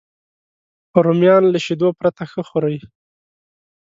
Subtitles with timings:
[1.05, 2.79] رومیان له شیدو پرته ښه خوري